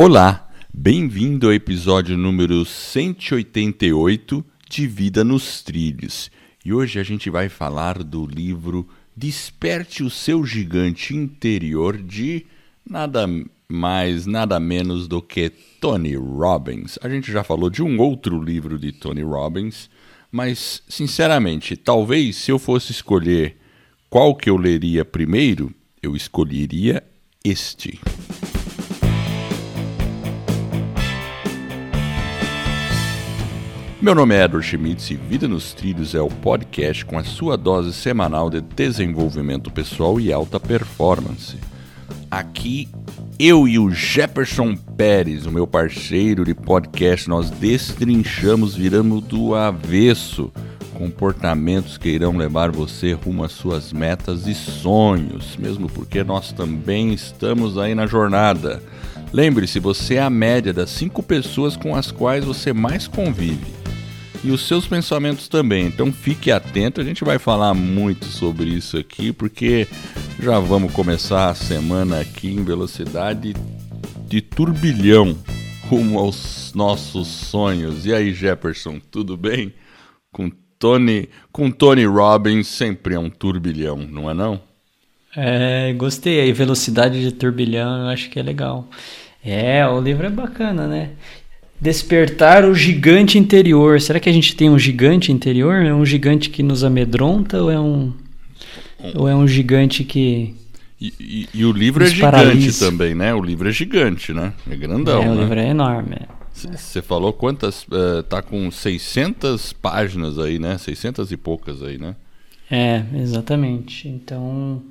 [0.00, 6.30] Olá, bem-vindo ao episódio número 188 de Vida nos Trilhos.
[6.64, 12.46] E hoje a gente vai falar do livro Desperte o seu gigante interior de
[12.88, 13.26] nada
[13.68, 16.96] mais, nada menos do que Tony Robbins.
[17.02, 19.90] A gente já falou de um outro livro de Tony Robbins,
[20.30, 23.56] mas sinceramente, talvez se eu fosse escolher
[24.08, 27.02] qual que eu leria primeiro, eu escolheria
[27.44, 27.98] este.
[34.00, 37.56] Meu nome é Edward Schmitz e Vida nos Trilhos é o podcast com a sua
[37.56, 41.56] dose semanal de desenvolvimento pessoal e alta performance.
[42.30, 42.88] Aqui
[43.40, 50.52] eu e o Jefferson Pérez, o meu parceiro de podcast, nós destrinchamos, virando do avesso
[50.94, 57.12] comportamentos que irão levar você rumo às suas metas e sonhos, mesmo porque nós também
[57.12, 58.80] estamos aí na jornada.
[59.32, 63.77] Lembre-se, você é a média das cinco pessoas com as quais você mais convive.
[64.44, 65.86] E os seus pensamentos também.
[65.86, 69.88] Então fique atento, a gente vai falar muito sobre isso aqui, porque
[70.40, 73.54] já vamos começar a semana aqui em velocidade
[74.28, 75.36] de turbilhão
[75.88, 78.04] rumo aos nossos sonhos.
[78.04, 79.72] E aí, Jefferson, tudo bem?
[80.30, 84.60] Com Tony, com Tony Robbins sempre é um turbilhão, não é não?
[85.34, 88.86] É, gostei aí, velocidade de turbilhão, eu acho que é legal.
[89.44, 91.12] É, o livro é bacana, né?
[91.80, 94.00] Despertar o gigante interior.
[94.00, 95.84] Será que a gente tem um gigante interior?
[95.84, 98.12] É um gigante que nos amedronta ou é um,
[99.14, 100.54] ou é um gigante que.
[101.00, 102.90] E, e, e o livro é gigante paralisa?
[102.90, 103.32] também, né?
[103.32, 104.52] O livro é gigante, né?
[104.68, 105.22] É grandão.
[105.22, 105.30] É, né?
[105.30, 106.16] o livro é enorme.
[106.52, 107.84] Você falou quantas.
[107.84, 110.76] Uh, tá com 600 páginas aí, né?
[110.76, 112.16] 600 e poucas aí, né?
[112.70, 114.08] É, exatamente.
[114.08, 114.82] Então,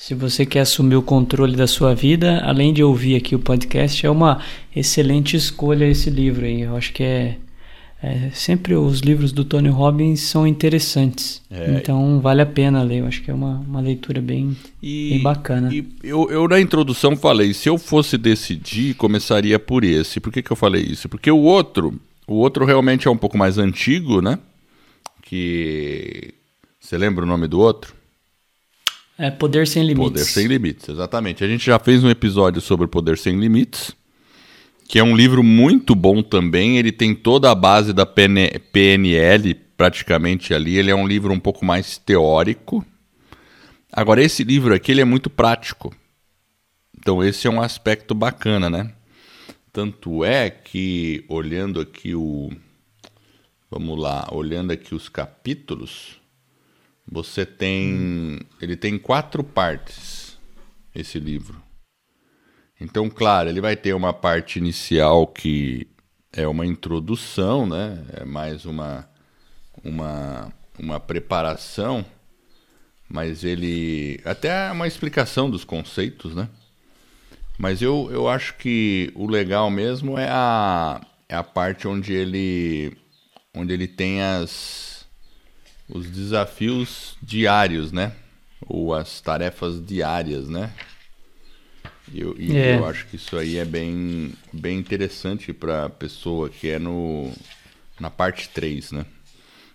[0.00, 4.06] se você quer assumir o controle da sua vida, além de ouvir aqui o podcast,
[4.06, 4.40] é uma
[4.74, 6.62] excelente escolha esse livro aí.
[6.62, 7.36] Eu acho que é,
[8.02, 11.42] é sempre os livros do Tony Robbins são interessantes.
[11.50, 11.76] É.
[11.76, 13.00] Então, vale a pena ler.
[13.00, 15.68] Eu acho que é uma, uma leitura bem, e, bem bacana.
[15.70, 20.18] E eu, eu, na introdução, falei: se eu fosse decidir, começaria por esse.
[20.18, 21.10] Por que, que eu falei isso?
[21.10, 24.38] Porque o outro, o outro realmente é um pouco mais antigo, né?
[25.20, 26.32] Que
[26.80, 27.99] você lembra o nome do outro?
[29.22, 30.12] É Poder Sem Limites.
[30.12, 31.44] Poder Sem Limites, exatamente.
[31.44, 33.94] A gente já fez um episódio sobre Poder Sem Limites,
[34.88, 36.78] que é um livro muito bom também.
[36.78, 40.78] Ele tem toda a base da PNL praticamente ali.
[40.78, 42.82] Ele é um livro um pouco mais teórico.
[43.92, 45.94] Agora, esse livro aqui ele é muito prático.
[46.98, 48.90] Então, esse é um aspecto bacana, né?
[49.70, 52.50] Tanto é que, olhando aqui o.
[53.70, 56.19] Vamos lá, olhando aqui os capítulos
[57.10, 58.38] você tem.
[58.60, 60.38] Ele tem quatro partes,
[60.94, 61.60] esse livro.
[62.80, 65.88] Então, claro, ele vai ter uma parte inicial que
[66.32, 68.02] é uma introdução, né?
[68.12, 69.08] É mais uma,
[69.82, 72.04] uma, uma preparação,
[73.08, 74.20] mas ele.
[74.24, 76.48] Até uma explicação dos conceitos, né?
[77.58, 82.96] Mas eu, eu acho que o legal mesmo é a, é a parte onde ele,
[83.52, 84.89] onde ele tem as
[85.92, 88.12] os desafios diários, né?
[88.66, 90.72] Ou as tarefas diárias, né?
[92.12, 92.76] E eu, e é.
[92.76, 97.32] eu acho que isso aí é bem, bem interessante para a pessoa que é no,
[97.98, 99.06] na parte 3, né?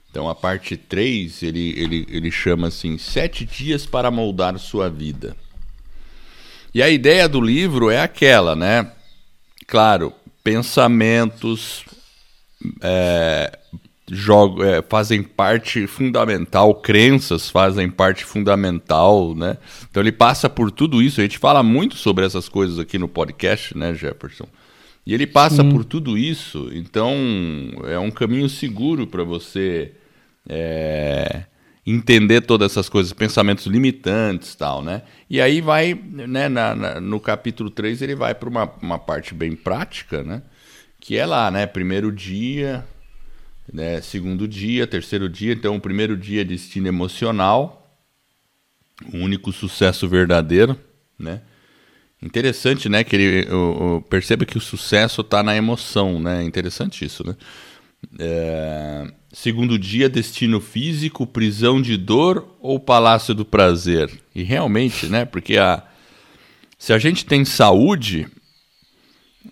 [0.09, 5.35] Então a parte 3 ele, ele, ele chama assim: Sete dias para moldar sua vida.
[6.73, 8.91] E a ideia do livro é aquela, né?
[9.65, 11.85] Claro, pensamentos,
[12.81, 13.57] é,
[14.09, 19.57] jogam, é, fazem parte fundamental, crenças fazem parte fundamental, né?
[19.89, 21.19] Então ele passa por tudo isso.
[21.19, 24.47] A gente fala muito sobre essas coisas aqui no podcast, né, Jefferson?
[25.05, 25.69] E ele passa Sim.
[25.69, 26.69] por tudo isso.
[26.73, 27.13] Então
[27.87, 29.93] é um caminho seguro para você
[30.47, 31.43] é,
[31.85, 35.01] entender todas essas coisas, pensamentos limitantes, tal, né?
[35.29, 36.47] E aí vai, né?
[36.47, 40.43] Na, na, no capítulo 3 ele vai para uma, uma parte bem prática, né?
[40.99, 41.67] Que é lá, né?
[41.67, 42.83] Primeiro dia,
[43.71, 44.01] né?
[44.01, 47.99] Segundo dia, terceiro dia, então o primeiro dia é destino emocional,
[49.13, 50.79] o único sucesso verdadeiro,
[51.17, 51.41] né?
[52.21, 53.03] Interessante, né?
[53.03, 53.47] Que ele
[54.09, 56.43] perceba que o sucesso está na emoção, né?
[56.43, 57.35] Interessante isso, né?
[58.19, 64.11] É, segundo dia, destino físico, prisão de dor ou palácio do prazer?
[64.33, 65.25] E realmente, né?
[65.25, 65.83] Porque a,
[66.77, 68.27] se a gente tem saúde,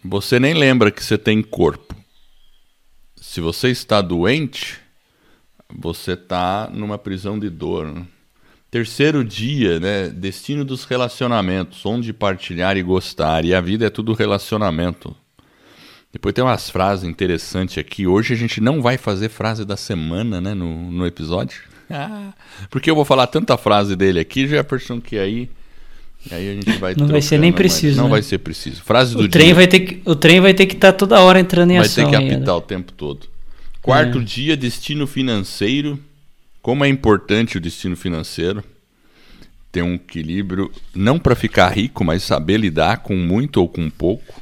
[0.03, 1.95] você nem lembra que você tem corpo.
[3.33, 4.79] Se você está doente,
[5.67, 7.91] você está numa prisão de dor.
[7.91, 8.05] Né?
[8.69, 10.07] Terceiro dia, né?
[10.09, 13.43] Destino dos relacionamentos, onde partilhar e gostar.
[13.43, 15.15] E a vida é tudo relacionamento.
[16.11, 18.05] Depois tem umas frases interessantes aqui.
[18.05, 21.63] Hoje a gente não vai fazer frase da semana, né, no, no episódio.
[21.89, 22.33] Ah,
[22.69, 25.49] porque eu vou falar tanta frase dele aqui, Jefferson, que aí
[26.31, 27.97] aí a gente vai Não vai ser nem preciso.
[27.97, 28.11] Não né?
[28.11, 28.81] vai ser preciso.
[28.81, 29.55] Frase do o trem dia.
[29.55, 32.03] vai ter que O trem vai ter que estar toda hora entrando em vai ação.
[32.05, 32.35] ter que ainda.
[32.35, 33.27] apitar o tempo todo.
[33.81, 34.23] Quarto É.
[34.23, 35.99] dia, destino financeiro.
[36.61, 38.63] Como é importante o destino financeiro.
[39.71, 44.41] Ter um equilíbrio, não para ficar rico, mas saber lidar com muito ou com pouco.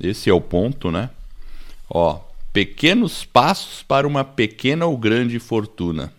[0.00, 1.10] Esse é o ponto, né?
[1.90, 2.20] Ó,
[2.52, 6.12] pequenos passos para uma pequena ou grande fortuna.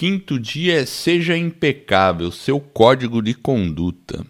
[0.00, 4.24] Quinto dia é seja impecável, seu código de conduta.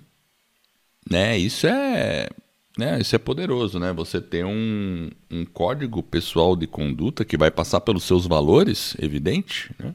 [1.08, 1.38] Né?
[1.38, 2.28] Isso é,
[2.76, 2.98] né?
[3.00, 3.92] Isso é poderoso, né?
[3.92, 9.70] Você tem um, um código pessoal de conduta que vai passar pelos seus valores, evidente,
[9.78, 9.94] né?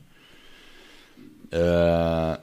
[1.52, 2.40] Ah,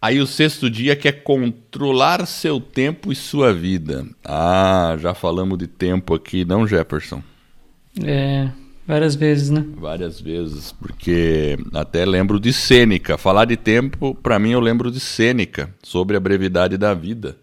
[0.00, 4.06] aí o sexto dia que é controlar seu tempo e sua vida.
[4.24, 7.20] Ah, já falamos de tempo aqui, não, Jefferson?
[8.04, 8.48] É,
[8.86, 9.64] várias vezes, né?
[9.76, 13.18] Várias vezes, porque até lembro de Sêneca.
[13.18, 17.36] Falar de tempo, para mim, eu lembro de Sêneca, sobre a brevidade da vida.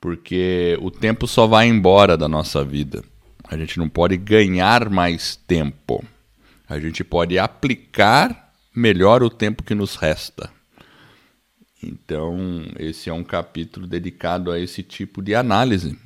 [0.00, 3.02] Porque o tempo só vai embora da nossa vida.
[3.48, 6.04] A gente não pode ganhar mais tempo.
[6.68, 10.50] A gente pode aplicar melhor o tempo que nos resta.
[11.82, 15.96] Então, esse é um capítulo dedicado a esse tipo de análise.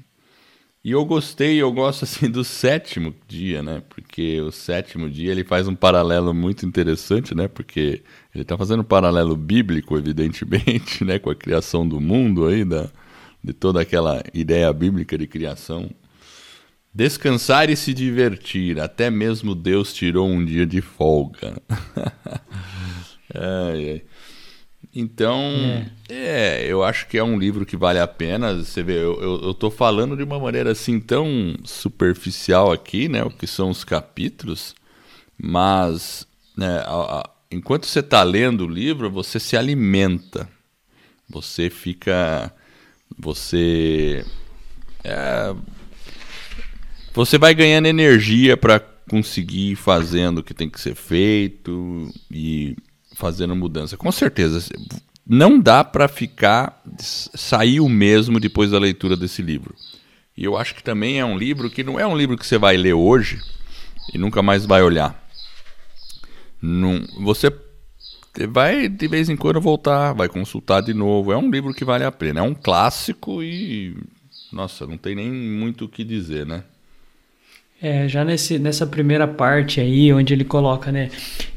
[0.85, 3.83] E eu gostei, eu gosto assim do sétimo dia, né?
[3.89, 7.47] Porque o sétimo dia ele faz um paralelo muito interessante, né?
[7.47, 8.03] Porque
[8.35, 11.21] ele está fazendo um paralelo bíblico, evidentemente, né?
[11.21, 12.91] Com a criação do mundo aí, da,
[13.43, 15.89] de toda aquela ideia bíblica de criação.
[16.93, 21.63] Descansar e se divertir, até mesmo Deus tirou um dia de folga.
[23.35, 24.03] ai, ai.
[24.95, 25.43] Então,
[26.09, 26.67] é.
[26.67, 28.55] eu acho que é um livro que vale a pena.
[28.57, 33.23] Você vê, eu, eu, eu tô falando de uma maneira assim tão superficial aqui, né?
[33.23, 34.75] O que são os capítulos,
[35.39, 40.49] mas né, a- a- enquanto você está lendo o livro, você se alimenta.
[41.29, 42.53] Você fica.
[43.19, 44.25] Você.
[45.05, 45.55] é,
[47.15, 52.77] você vai ganhando energia para conseguir ir fazendo o que tem que ser feito e
[53.23, 53.97] fazendo mudança.
[53.97, 54.69] Com certeza,
[55.25, 59.77] não dá para ficar sair o mesmo depois da leitura desse livro.
[60.37, 62.59] E eu acho que também é um livro que não é um livro que você
[62.59, 63.41] vai ler hoje
[64.13, 65.25] e nunca mais vai olhar.
[67.21, 67.53] Você
[68.49, 71.31] vai de vez em quando voltar, vai consultar de novo.
[71.31, 72.41] É um livro que vale a pena.
[72.41, 73.97] É um clássico e
[74.53, 76.65] nossa, não tem nem muito o que dizer, né?
[77.83, 81.11] É, já nesse, nessa primeira parte aí, onde ele coloca, né,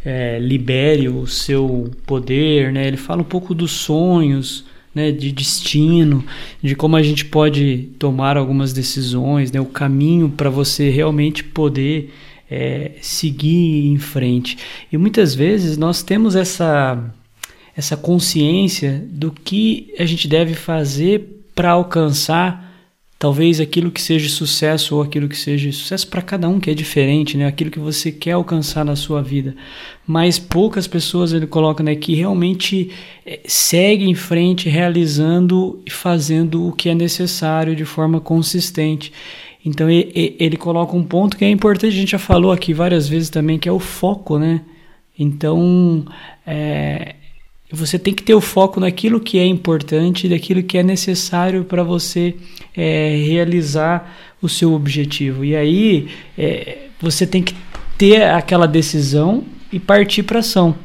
[0.04, 6.26] é, libere o seu poder, né, ele fala um pouco dos sonhos, né, de destino,
[6.64, 12.12] de como a gente pode tomar algumas decisões, né, o caminho para você realmente poder
[12.50, 14.58] é, seguir em frente.
[14.92, 17.04] E muitas vezes nós temos essa,
[17.78, 22.75] essa consciência do que a gente deve fazer para alcançar
[23.18, 26.74] talvez aquilo que seja sucesso ou aquilo que seja sucesso para cada um que é
[26.74, 27.48] diferente, né?
[27.48, 29.56] Aquilo que você quer alcançar na sua vida.
[30.06, 32.92] Mas poucas pessoas ele coloca, né, que realmente
[33.26, 39.12] eh, segue em frente realizando e fazendo o que é necessário de forma consistente.
[39.66, 43.30] Então ele coloca um ponto que é importante, a gente já falou aqui várias vezes
[43.32, 44.62] também, que é o foco, né?
[45.18, 46.06] Então,
[46.46, 47.16] é,
[47.76, 51.84] você tem que ter o foco naquilo que é importante, daquilo que é necessário para
[51.84, 52.36] você
[52.76, 55.44] é, realizar o seu objetivo.
[55.44, 57.56] E aí é, você tem que
[57.98, 60.76] ter aquela decisão e partir para ação,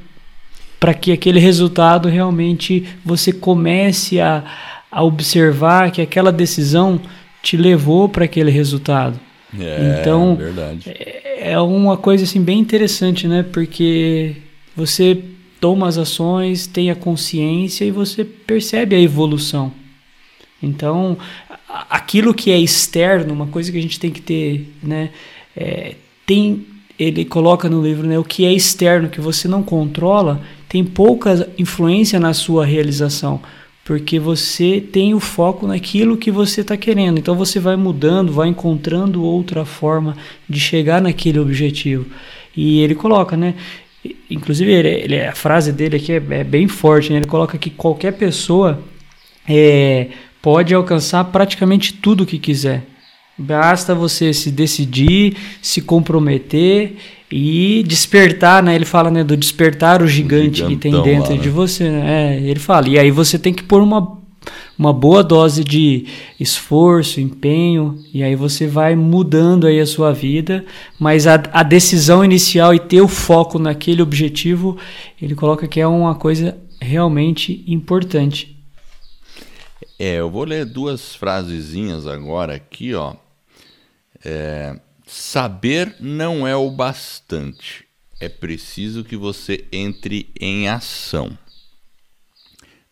[0.78, 4.44] para que aquele resultado realmente você comece a,
[4.90, 7.00] a observar que aquela decisão
[7.42, 9.18] te levou para aquele resultado.
[9.58, 10.92] É, Então, verdade.
[11.38, 13.42] É uma coisa assim bem interessante, né?
[13.42, 14.36] Porque
[14.76, 15.18] você
[15.60, 19.72] toma as ações, tem a consciência e você percebe a evolução.
[20.62, 21.16] Então,
[21.88, 25.10] aquilo que é externo, uma coisa que a gente tem que ter, né?
[25.56, 25.94] é,
[26.26, 26.66] tem,
[26.98, 28.18] ele coloca no livro, né?
[28.18, 33.40] O que é externo, que você não controla, tem pouca influência na sua realização,
[33.84, 37.18] porque você tem o foco naquilo que você está querendo.
[37.18, 40.16] Então, você vai mudando, vai encontrando outra forma
[40.48, 42.06] de chegar naquele objetivo.
[42.56, 43.54] E ele coloca, né?
[44.30, 47.18] Inclusive, ele, ele- a frase dele aqui é, é bem forte, né?
[47.18, 48.80] Ele coloca que qualquer pessoa
[49.48, 50.08] é,
[50.40, 52.84] pode alcançar praticamente tudo que quiser.
[53.36, 56.96] Basta você se decidir, se comprometer
[57.30, 58.74] e despertar, né?
[58.74, 61.42] Ele fala né, do despertar o gigante que tem dentro lá, né?
[61.42, 61.88] de você.
[61.88, 62.36] Né?
[62.36, 62.88] É, ele fala.
[62.88, 64.19] E aí você tem que pôr uma
[64.80, 66.06] uma boa dose de
[66.40, 70.64] esforço, empenho, e aí você vai mudando aí a sua vida,
[70.98, 74.78] mas a, a decisão inicial e ter o foco naquele objetivo,
[75.20, 78.56] ele coloca que é uma coisa realmente importante.
[79.98, 83.12] É, eu vou ler duas frasezinhas agora aqui, ó.
[84.24, 87.84] É, saber não é o bastante.
[88.18, 91.36] É preciso que você entre em ação.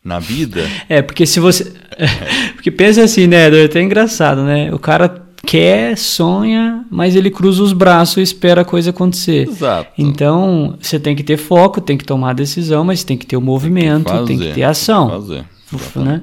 [0.05, 0.63] Na vida.
[0.89, 1.73] É, porque se você.
[2.55, 3.49] porque pensa assim, né?
[3.49, 4.73] É até engraçado, né?
[4.73, 9.49] O cara quer, sonha, mas ele cruza os braços e espera a coisa acontecer.
[9.49, 9.91] Exato.
[9.99, 13.41] Então, você tem que ter foco, tem que tomar decisão, mas tem que ter o
[13.41, 15.09] movimento, tem que, fazer, tem que ter ação.
[15.09, 15.45] Fazer.
[15.73, 16.23] Ufa, né?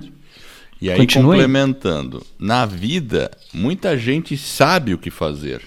[0.81, 1.31] E aí, Continue.
[1.31, 5.61] complementando, na vida, muita gente sabe o que fazer,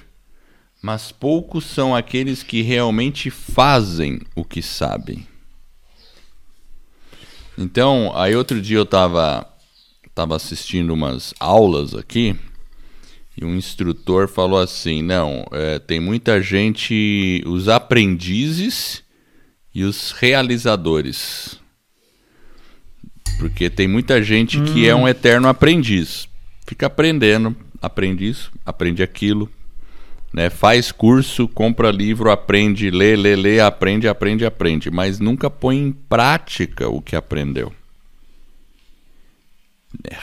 [0.83, 5.27] mas poucos são aqueles que realmente fazem o que sabem.
[7.59, 9.45] Então, aí outro dia eu estava
[10.15, 12.35] tava assistindo umas aulas aqui
[13.37, 19.03] e um instrutor falou assim: não, é, tem muita gente, os aprendizes
[19.75, 21.61] e os realizadores.
[23.41, 24.65] Porque tem muita gente hum.
[24.65, 25.09] que é um hum.
[25.09, 26.29] eterno aprendiz.
[26.65, 29.51] Fica aprendendo, aprende isso, aprende aquilo,
[30.33, 30.51] né?
[30.51, 35.93] Faz curso, compra livro, aprende, lê, lê, lê, aprende, aprende, aprende, mas nunca põe em
[35.93, 37.73] prática o que aprendeu.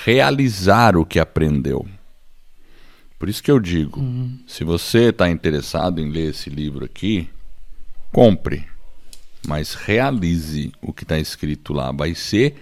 [0.04, 1.88] Realizar o que aprendeu.
[3.18, 4.38] Por isso que eu digo, uhum.
[4.46, 7.30] se você está interessado em ler esse livro aqui,
[8.12, 8.66] compre,
[9.48, 11.92] mas realize o que está escrito lá.
[11.92, 12.56] Vai ser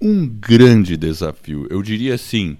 [0.00, 1.66] um grande desafio.
[1.70, 2.56] Eu diria assim,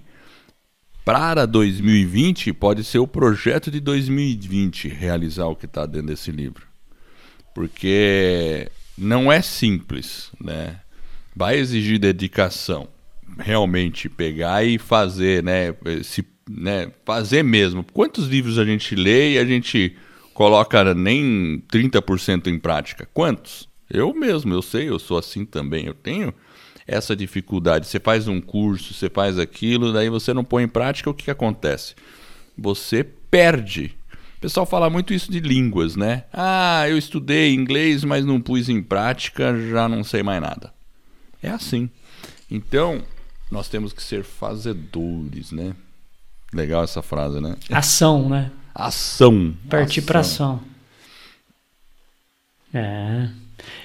[1.09, 6.67] para 2020 pode ser o projeto de 2020 realizar o que está dentro desse livro,
[7.55, 10.81] porque não é simples, né?
[11.35, 12.87] Vai exigir dedicação,
[13.39, 15.73] realmente pegar e fazer, né?
[16.03, 16.91] Se, né?
[17.03, 17.83] Fazer mesmo.
[17.83, 19.97] Quantos livros a gente lê e a gente
[20.31, 23.09] coloca nem 30% em prática?
[23.11, 23.67] Quantos?
[23.89, 25.87] Eu mesmo, eu sei, eu sou assim também.
[25.87, 26.31] Eu tenho
[26.89, 27.87] essa dificuldade.
[27.87, 31.25] Você faz um curso, você faz aquilo, daí você não põe em prática, o que,
[31.25, 31.95] que acontece?
[32.57, 33.95] Você perde.
[34.37, 36.23] O pessoal fala muito isso de línguas, né?
[36.33, 40.73] Ah, eu estudei inglês, mas não pus em prática, já não sei mais nada.
[41.43, 41.89] É assim.
[42.49, 43.03] Então,
[43.51, 45.75] nós temos que ser fazedores, né?
[46.53, 47.55] Legal essa frase, né?
[47.69, 48.51] Ação, né?
[48.73, 49.53] Ação.
[49.69, 50.61] Partir para ação.
[52.73, 53.29] É.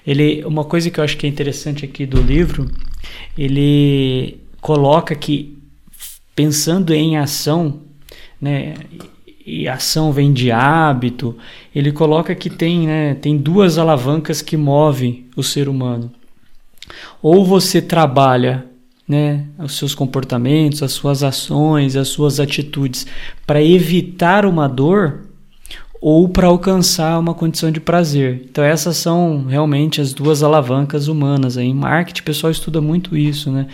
[0.06, 2.70] Ele, uma coisa que eu acho que é interessante aqui do livro,
[3.36, 5.58] ele coloca que
[6.34, 7.82] pensando em ação,
[8.40, 8.74] né,
[9.46, 11.36] e ação vem de hábito,
[11.74, 16.10] ele coloca que tem, né, tem duas alavancas que movem o ser humano.
[17.22, 18.66] Ou você trabalha
[19.06, 23.06] né, os seus comportamentos, as suas ações, as suas atitudes
[23.46, 25.23] para evitar uma dor,
[26.06, 28.42] ou para alcançar uma condição de prazer.
[28.44, 31.56] Então essas são realmente as duas alavancas humanas.
[31.56, 33.68] Em marketing o pessoal estuda muito isso, né?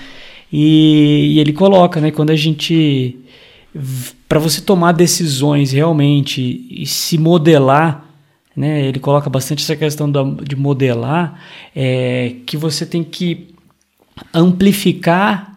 [0.53, 3.19] E, e ele coloca, né, quando a gente
[4.29, 8.05] para você tomar decisões realmente e se modelar,
[8.55, 11.37] né, ele coloca bastante essa questão da, de modelar,
[11.75, 13.49] é, que você tem que
[14.33, 15.57] amplificar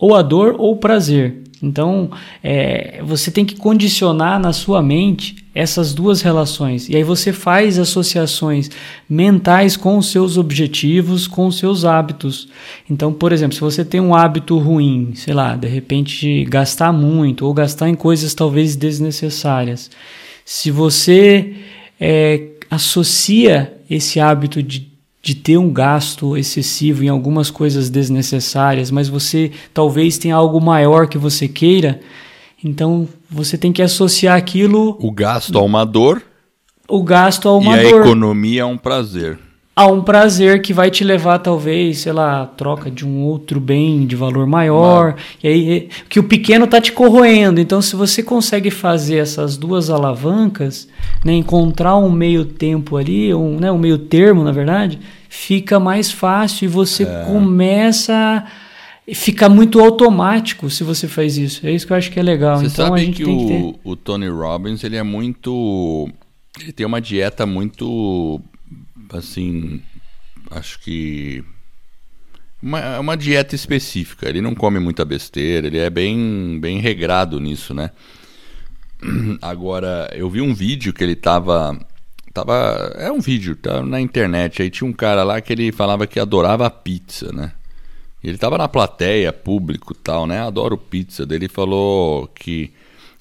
[0.00, 1.41] ou a dor ou o prazer.
[1.62, 2.10] Então,
[2.42, 6.88] é, você tem que condicionar na sua mente essas duas relações.
[6.88, 8.70] E aí você faz associações
[9.08, 12.48] mentais com os seus objetivos, com os seus hábitos.
[12.90, 17.46] Então, por exemplo, se você tem um hábito ruim, sei lá, de repente gastar muito
[17.46, 19.90] ou gastar em coisas talvez desnecessárias,
[20.44, 21.54] se você
[22.00, 24.91] é, associa esse hábito de
[25.22, 31.06] de ter um gasto excessivo em algumas coisas desnecessárias, mas você talvez tenha algo maior
[31.06, 32.00] que você queira,
[32.62, 34.98] então você tem que associar aquilo.
[35.00, 36.22] O gasto a uma dor.
[36.88, 37.90] O gasto a uma e dor.
[37.90, 39.38] E a economia a um prazer.
[39.74, 44.06] A um prazer que vai te levar, talvez, sei lá, troca de um outro bem
[44.06, 45.16] de valor maior.
[45.42, 47.58] E aí, que o pequeno tá te corroendo.
[47.58, 50.88] Então, se você consegue fazer essas duas alavancas,
[51.24, 54.98] né, encontrar um meio tempo ali, um, né, um meio termo, na verdade,
[55.30, 57.24] fica mais fácil e você é.
[57.24, 58.44] começa
[59.14, 61.66] fica muito automático se você faz isso.
[61.66, 62.58] É isso que eu acho que é legal.
[62.58, 63.80] Você então sabe a gente que, tem o, que ter...
[63.84, 66.08] o Tony Robbins ele é muito,
[66.60, 68.40] ele tem uma dieta muito,
[69.12, 69.82] assim,
[70.50, 71.44] acho que
[72.62, 74.28] uma, uma dieta específica.
[74.28, 75.66] Ele não come muita besteira.
[75.66, 77.90] Ele é bem, bem regrado nisso, né?
[79.42, 81.78] Agora, eu vi um vídeo que ele tava.
[82.32, 82.92] Tava.
[82.96, 84.62] É um vídeo, tá na internet.
[84.62, 87.52] Aí tinha um cara lá que ele falava que adorava pizza, né?
[88.22, 90.40] Ele tava na plateia, público tal, né?
[90.40, 91.26] Adoro pizza.
[91.28, 92.72] Ele falou que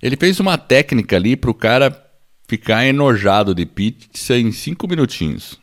[0.01, 2.05] ele fez uma técnica ali pro cara
[2.47, 5.60] ficar enojado de pizza em cinco minutinhos.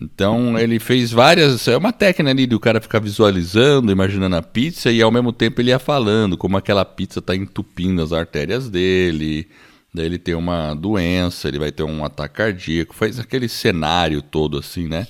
[0.00, 1.66] Então ele fez várias.
[1.68, 5.60] É uma técnica ali do cara ficar visualizando, imaginando a pizza e ao mesmo tempo
[5.60, 9.48] ele ia falando como aquela pizza está entupindo as artérias dele.
[9.94, 12.94] Daí ele tem uma doença, ele vai ter um ataque cardíaco.
[12.94, 15.06] Faz aquele cenário todo assim, né?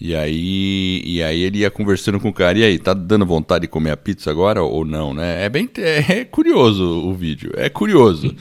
[0.00, 3.62] E aí, e aí ele ia conversando com o cara, e aí, tá dando vontade
[3.62, 5.44] de comer a pizza agora ou não, né?
[5.44, 8.34] É bem é, é curioso o vídeo, é curioso.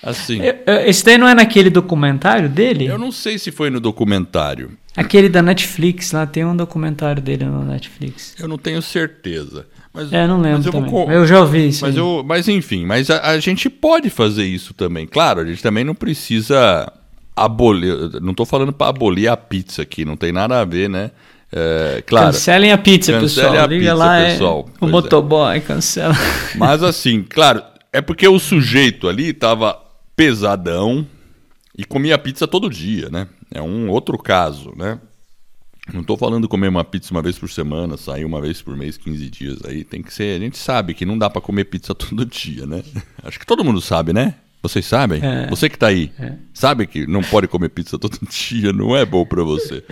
[0.00, 0.40] Assim.
[0.86, 2.86] Esse daí não é naquele documentário dele?
[2.86, 4.70] Eu não sei se foi no documentário.
[4.96, 8.34] Aquele da Netflix, lá tem um documentário dele no Netflix.
[8.38, 9.66] Eu não tenho certeza.
[9.92, 11.84] Mas, é, não lembro eu, vou, eu, já ouvi isso.
[11.84, 15.06] Mas, eu, mas enfim, mas a, a, gente pode fazer isso também.
[15.06, 16.90] Claro, a gente também não precisa
[17.36, 18.20] abolir.
[18.20, 21.10] Não estou falando para abolir a pizza aqui, não tem nada a ver, né?
[21.54, 23.52] É, claro, Cancelem a pizza, pessoal.
[23.52, 24.68] A Liga pizza, lá, pessoal.
[24.80, 25.60] É, o motoboy, é.
[25.60, 26.14] cancela.
[26.56, 29.78] Mas assim, claro, é porque o sujeito ali tava
[30.16, 31.06] pesadão
[31.76, 33.28] e comia pizza todo dia, né?
[33.50, 35.00] É um outro caso, né?
[35.92, 38.96] Não estou falando comer uma pizza uma vez por semana, sair uma vez por mês,
[38.96, 39.58] 15 dias.
[39.64, 40.36] Aí tem que ser.
[40.36, 42.84] A gente sabe que não dá para comer pizza todo dia, né?
[43.22, 44.36] Acho que todo mundo sabe, né?
[44.62, 45.20] Vocês sabem?
[45.24, 45.48] É.
[45.48, 46.34] Você que está aí, é.
[46.54, 49.82] sabe que não pode comer pizza todo dia, não é bom para você.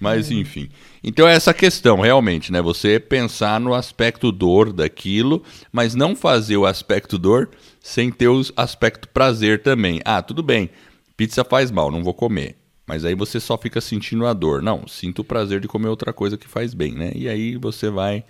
[0.00, 0.70] Mas enfim.
[1.02, 2.62] Então é essa questão, realmente, né?
[2.62, 8.40] Você pensar no aspecto dor daquilo, mas não fazer o aspecto dor sem ter o
[8.56, 10.00] aspecto prazer também.
[10.04, 10.70] Ah, tudo bem.
[11.18, 12.56] Pizza faz mal, não vou comer.
[12.86, 14.62] Mas aí você só fica sentindo a dor.
[14.62, 17.10] Não, sinto o prazer de comer outra coisa que faz bem, né?
[17.12, 18.24] E aí você vai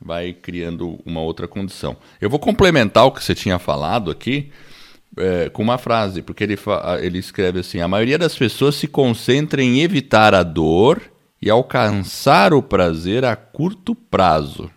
[0.00, 1.94] vai criando uma outra condição.
[2.18, 4.50] Eu vou complementar o que você tinha falado aqui
[5.18, 6.56] é, com uma frase, porque ele,
[7.02, 11.02] ele escreve assim: a maioria das pessoas se concentra em evitar a dor
[11.42, 14.70] e alcançar o prazer a curto prazo.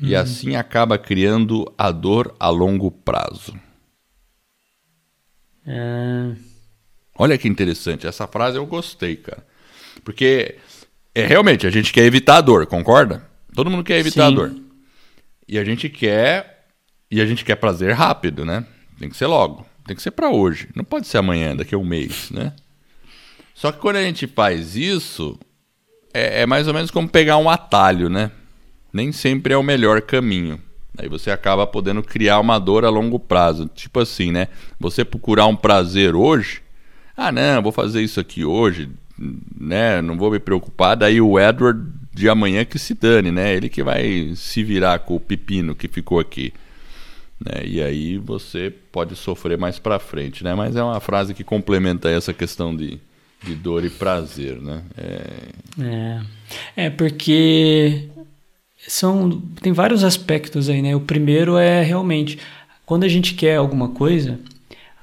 [0.00, 0.06] Hum.
[0.06, 3.54] E assim acaba criando a dor a longo prazo.
[5.66, 6.32] É.
[7.16, 9.46] Olha que interessante, essa frase eu gostei, cara.
[10.02, 10.56] Porque
[11.14, 13.24] é realmente a gente quer evitar a dor, concorda?
[13.54, 14.32] Todo mundo quer evitar Sim.
[14.32, 14.54] a dor.
[15.46, 16.66] E a gente quer
[17.10, 18.66] e a gente quer prazer rápido, né?
[18.98, 21.78] Tem que ser logo, tem que ser para hoje, não pode ser amanhã, daqui a
[21.78, 22.52] um mês, né?
[23.54, 25.38] Só que quando a gente faz isso,
[26.12, 28.32] é, é mais ou menos como pegar um atalho, né?
[28.92, 30.60] Nem sempre é o melhor caminho.
[30.96, 33.68] Aí você acaba podendo criar uma dor a longo prazo.
[33.74, 34.48] Tipo assim, né?
[34.78, 36.62] Você procurar um prazer hoje,
[37.16, 38.88] ah, não, vou fazer isso aqui hoje,
[39.58, 40.00] né?
[40.00, 40.96] Não vou me preocupar.
[40.96, 43.54] Daí o Edward de amanhã que se dane, né?
[43.54, 46.52] Ele que vai se virar com o pepino que ficou aqui.
[47.44, 47.62] Né?
[47.64, 50.54] E aí você pode sofrer mais para frente, né?
[50.54, 53.00] Mas é uma frase que complementa essa questão de,
[53.42, 54.82] de dor e prazer, né?
[54.96, 55.26] É...
[56.76, 58.08] é, é porque
[58.86, 60.94] são tem vários aspectos aí, né?
[60.94, 62.38] O primeiro é realmente
[62.86, 64.38] quando a gente quer alguma coisa,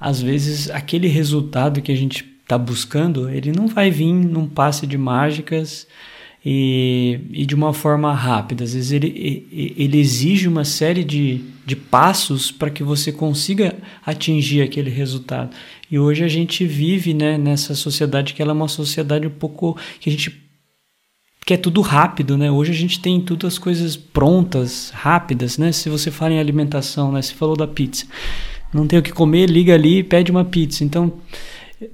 [0.00, 4.86] às vezes aquele resultado que a gente está buscando, ele não vai vir num passe
[4.86, 5.86] de mágicas
[6.44, 8.64] e, e de uma forma rápida.
[8.64, 14.62] Às vezes ele, ele exige uma série de, de passos para que você consiga atingir
[14.62, 15.50] aquele resultado.
[15.90, 19.76] E hoje a gente vive né, nessa sociedade que ela é uma sociedade um pouco
[20.00, 20.41] que a gente
[21.44, 22.50] quer tudo rápido, né?
[22.50, 25.72] Hoje a gente tem tudo as coisas prontas, rápidas, né?
[25.72, 27.22] Se você fala em alimentação, né?
[27.22, 28.06] Você falou da pizza
[28.72, 30.82] não tem o que comer, liga ali e pede uma pizza.
[30.82, 31.12] Então,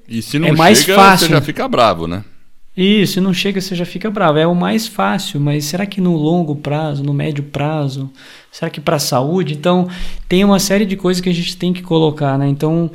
[0.09, 1.27] e se não é mais chega, fácil.
[1.27, 2.25] você já fica bravo, né?
[2.77, 4.39] Isso, se não chega, você já fica bravo.
[4.39, 8.09] É o mais fácil, mas será que no longo prazo, no médio prazo,
[8.53, 9.55] será que para a saúde?
[9.55, 9.89] Então,
[10.29, 12.47] tem uma série de coisas que a gente tem que colocar, né?
[12.47, 12.89] Então,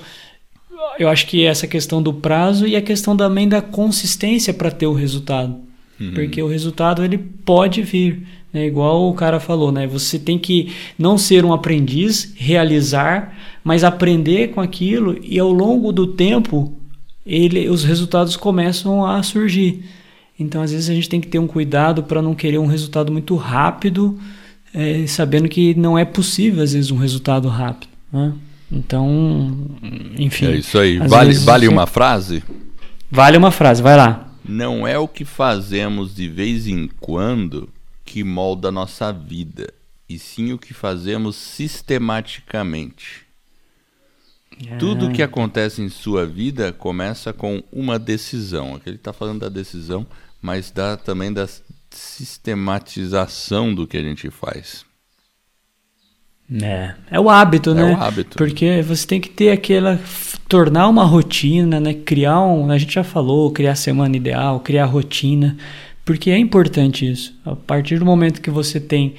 [0.97, 4.87] eu acho que essa questão do prazo e a questão também da consistência para ter
[4.87, 5.57] o resultado.
[5.99, 6.13] Uhum.
[6.13, 8.65] Porque o resultado ele pode vir, né?
[8.65, 9.87] Igual o cara falou, né?
[9.87, 15.91] Você tem que não ser um aprendiz, realizar, mas aprender com aquilo e ao longo
[15.91, 16.73] do tempo
[17.25, 19.83] ele, os resultados começam a surgir.
[20.39, 23.11] Então, às vezes, a gente tem que ter um cuidado para não querer um resultado
[23.11, 24.19] muito rápido,
[24.73, 27.91] é, sabendo que não é possível, às vezes, um resultado rápido.
[28.11, 28.33] Né?
[28.71, 29.69] Então,
[30.17, 30.47] enfim.
[30.47, 30.97] É isso aí.
[30.97, 32.43] Vale, vale uma frase?
[33.09, 34.32] Vale uma frase, vai lá.
[34.43, 37.69] Não é o que fazemos de vez em quando
[38.03, 39.73] que molda a nossa vida,
[40.07, 43.25] e sim o que fazemos sistematicamente.
[44.67, 44.77] É.
[44.77, 48.75] Tudo que acontece em sua vida começa com uma decisão.
[48.75, 50.05] Aqui ele está falando da decisão,
[50.41, 51.47] mas dá também da
[51.89, 54.85] sistematização do que a gente faz.
[56.61, 57.91] É, é o hábito, é né?
[57.91, 58.37] É o hábito.
[58.37, 59.99] Porque você tem que ter aquela
[60.47, 61.93] tornar uma rotina, né?
[61.93, 65.57] Criar um, a gente já falou, criar a semana ideal, criar a rotina
[66.05, 67.33] porque é importante isso.
[67.45, 69.09] A partir do momento que você tem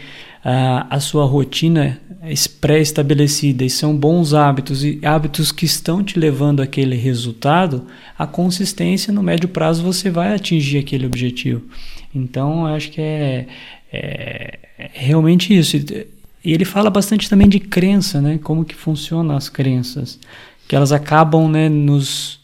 [0.44, 2.00] uh, a sua rotina
[2.60, 7.86] pré-estabelecida e são bons hábitos e hábitos que estão te levando àquele resultado,
[8.18, 11.62] a consistência no médio prazo você vai atingir aquele objetivo.
[12.14, 13.46] Então, acho que é,
[13.92, 15.76] é, é realmente isso.
[16.44, 18.38] E ele fala bastante também de crença, né?
[18.42, 20.18] Como que funcionam as crenças,
[20.68, 22.40] que elas acabam, né, nos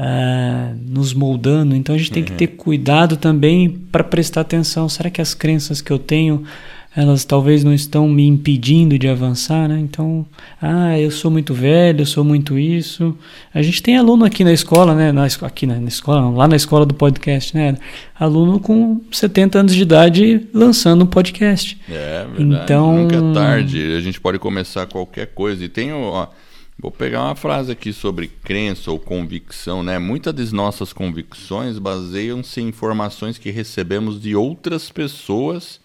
[0.00, 1.74] uh, nos moldando.
[1.76, 4.88] Então a gente tem que ter cuidado também para prestar atenção.
[4.88, 6.44] Será que as crenças que eu tenho
[6.94, 9.78] elas talvez não estão me impedindo de avançar, né?
[9.78, 10.26] Então,
[10.60, 13.16] ah, eu sou muito velho, eu sou muito isso.
[13.54, 15.12] A gente tem aluno aqui na escola, né?
[15.12, 17.76] Na, aqui na, na escola, não, lá na escola do podcast, né?
[18.18, 21.80] Aluno com 70 anos de idade lançando um podcast.
[21.88, 22.64] É, verdade.
[22.64, 23.94] Então, nunca é tarde.
[23.96, 25.64] A gente pode começar qualquer coisa.
[25.64, 26.26] E tem, ó,
[26.76, 29.96] vou pegar uma frase aqui sobre crença ou convicção, né?
[30.00, 35.79] Muitas das nossas convicções baseiam-se em informações que recebemos de outras pessoas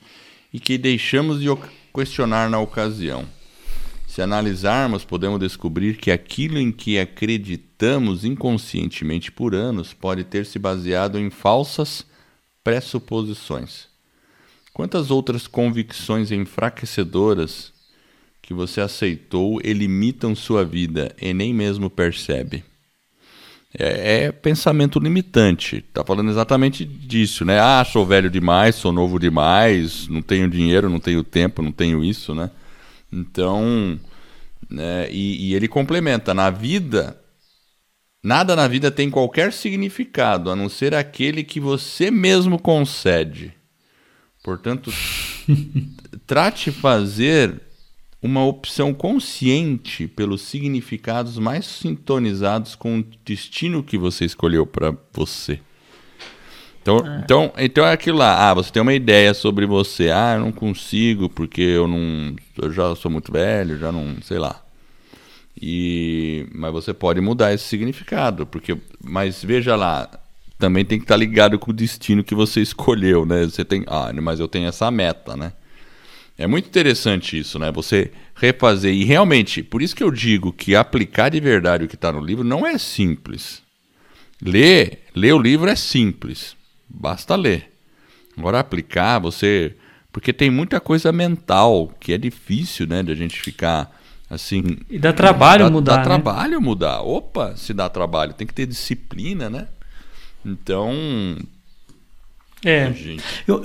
[0.56, 1.50] e que deixamos de
[1.94, 3.28] questionar na ocasião.
[4.08, 10.58] Se analisarmos, podemos descobrir que aquilo em que acreditamos inconscientemente por anos pode ter se
[10.58, 12.06] baseado em falsas
[12.64, 13.88] pressuposições.
[14.74, 17.74] Quantas outras convicções enfraquecedoras
[18.42, 22.64] que você aceitou e limitam sua vida e nem mesmo percebe?
[23.78, 25.82] É, é, pensamento limitante.
[25.94, 27.60] Tá falando exatamente disso, né?
[27.60, 32.04] Ah, sou velho demais, sou novo demais, não tenho dinheiro, não tenho tempo, não tenho
[32.04, 32.50] isso, né?
[33.12, 34.00] Então,
[34.70, 37.20] né, e, e ele complementa, na vida,
[38.24, 43.54] nada na vida tem qualquer significado, a não ser aquele que você mesmo concede.
[44.44, 44.92] Portanto,
[46.26, 47.62] trate fazer
[48.22, 55.60] uma opção consciente pelos significados mais sintonizados com o destino que você escolheu para você.
[56.82, 57.22] Então, é.
[57.24, 58.50] então, então é aquilo lá.
[58.50, 60.12] Ah, você tem uma ideia sobre você.
[60.12, 64.38] Ah, eu não consigo porque eu não, eu já sou muito velho, já não, sei
[64.38, 64.62] lá.
[65.60, 70.10] E mas você pode mudar esse significado, porque mas veja lá,
[70.60, 73.44] também tem que estar ligado com o destino que você escolheu, né?
[73.44, 75.54] Você tem, ah, mas eu tenho essa meta, né?
[76.38, 77.72] É muito interessante isso, né?
[77.72, 78.94] Você refazer.
[78.94, 82.20] E realmente, por isso que eu digo que aplicar de verdade o que está no
[82.20, 83.64] livro não é simples.
[84.42, 86.56] Ler, ler o livro é simples.
[86.90, 87.72] Basta ler.
[88.38, 89.76] Agora aplicar, você.
[90.12, 93.02] Porque tem muita coisa mental que é difícil, né?
[93.02, 93.98] De a gente ficar
[94.30, 94.78] assim.
[94.90, 95.92] E dá trabalho dá, mudar.
[95.94, 96.04] Dá né?
[96.04, 97.02] trabalho mudar.
[97.02, 99.68] Opa, se dá trabalho, tem que ter disciplina, né?
[100.46, 101.38] Então.
[102.64, 102.92] É.
[102.92, 103.24] Gente...
[103.48, 103.64] Eu,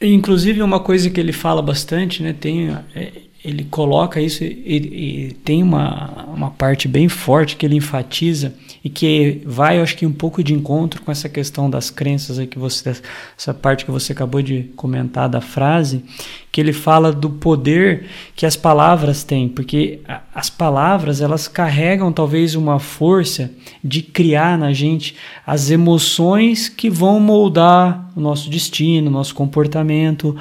[0.00, 5.32] Inclusive, uma coisa que ele fala bastante, né, tem, é, ele coloca isso e, e,
[5.44, 10.12] tem uma, uma parte bem forte que ele enfatiza e que vai, acho que um
[10.12, 12.90] pouco de encontro com essa questão das crenças aí que você,
[13.36, 16.04] essa parte que você acabou de comentar da frase,
[16.52, 20.00] que ele fala do poder que as palavras têm, porque
[20.34, 23.50] as palavras elas carregam talvez uma força
[23.82, 25.14] de criar na gente
[25.46, 30.36] as emoções que vão moldar o nosso destino, o nosso comportamento.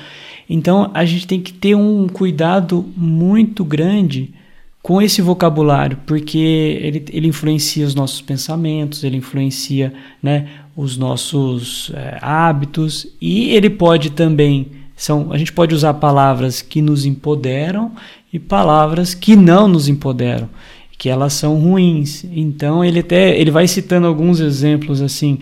[0.49, 4.33] Então a gente tem que ter um cuidado muito grande
[4.81, 6.37] com esse vocabulário, porque
[6.81, 13.69] ele, ele influencia os nossos pensamentos, ele influencia né, os nossos é, hábitos e ele
[13.69, 17.91] pode também são a gente pode usar palavras que nos empoderam
[18.33, 20.49] e palavras que não nos empoderam,
[20.97, 22.25] que elas são ruins.
[22.25, 25.39] Então ele até ele vai citando alguns exemplos assim,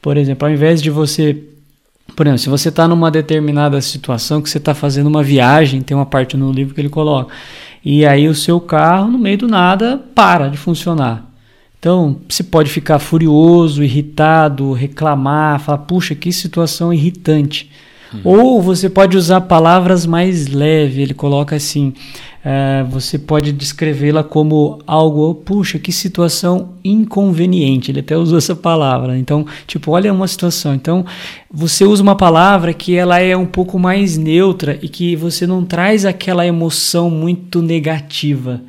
[0.00, 1.36] por exemplo, ao invés de você
[2.14, 5.96] por exemplo, se você está numa determinada situação que você está fazendo uma viagem, tem
[5.96, 7.32] uma parte no livro que ele coloca
[7.84, 11.26] e aí o seu carro, no meio do nada, para de funcionar.
[11.78, 17.70] Então, você pode ficar furioso, irritado, reclamar, falar, puxa, que situação irritante.
[18.12, 18.20] Uhum.
[18.24, 21.94] Ou você pode usar palavras mais leves, ele coloca assim:
[22.44, 27.90] é, você pode descrevê-la como algo, puxa, que situação inconveniente.
[27.90, 29.18] Ele até usou essa palavra.
[29.18, 30.74] Então, tipo, olha uma situação.
[30.74, 31.04] Então,
[31.52, 35.64] você usa uma palavra que ela é um pouco mais neutra e que você não
[35.64, 38.62] traz aquela emoção muito negativa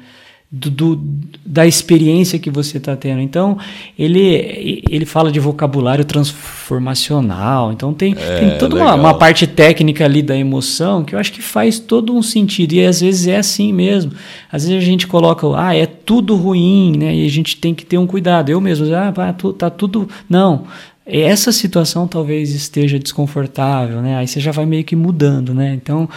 [0.53, 1.01] do, do,
[1.45, 3.21] da experiência que você está tendo.
[3.21, 3.57] Então,
[3.97, 7.71] ele, ele fala de vocabulário transformacional.
[7.71, 11.31] Então, tem, é, tem toda uma, uma, parte técnica ali da emoção que eu acho
[11.31, 12.73] que faz todo um sentido.
[12.73, 14.11] E às vezes é assim mesmo.
[14.51, 17.15] Às vezes a gente coloca, ah, é tudo ruim, né?
[17.15, 18.49] E a gente tem que ter um cuidado.
[18.49, 19.13] Eu mesmo, ah,
[19.57, 20.09] tá tudo.
[20.29, 20.65] Não.
[21.05, 24.17] Essa situação talvez esteja desconfortável, né?
[24.17, 25.73] Aí você já vai meio que mudando, né?
[25.73, 26.09] Então,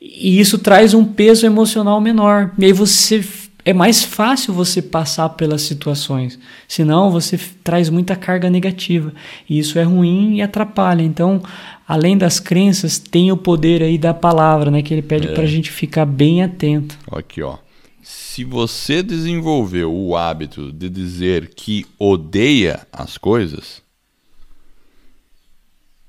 [0.00, 2.50] e isso traz um peso emocional menor.
[2.58, 3.22] E aí você
[3.64, 6.38] é mais fácil você passar pelas situações.
[6.68, 9.12] Senão você traz muita carga negativa.
[9.48, 11.02] E isso é ruim e atrapalha.
[11.02, 11.42] Então,
[11.88, 14.82] além das crenças, tem o poder aí da palavra, né?
[14.82, 15.32] Que ele pede é.
[15.32, 16.98] para a gente ficar bem atento.
[17.10, 17.56] Aqui, ó.
[18.02, 23.82] Se você desenvolveu o hábito de dizer que odeia as coisas,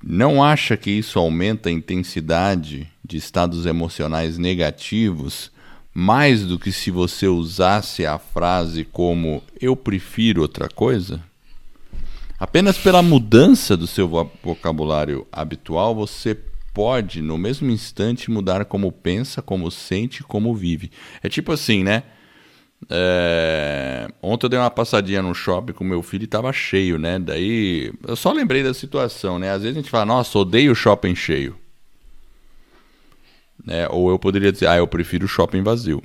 [0.04, 5.55] não acha que isso aumenta a intensidade de estados emocionais negativos
[5.98, 11.24] mais do que se você usasse a frase como eu prefiro outra coisa?
[12.38, 14.06] Apenas pela mudança do seu
[14.44, 16.38] vocabulário habitual, você
[16.74, 20.92] pode, no mesmo instante, mudar como pensa, como sente, como vive.
[21.24, 22.04] É tipo assim, né?
[22.90, 24.10] É...
[24.22, 27.18] Ontem eu dei uma passadinha no shopping com meu filho e tava cheio, né?
[27.20, 29.50] Daí eu só lembrei da situação, né?
[29.50, 31.56] Às vezes a gente fala, nossa, odeio o shopping cheio.
[33.64, 33.88] Né?
[33.90, 36.02] Ou eu poderia dizer, ah, eu prefiro o shopping vazio.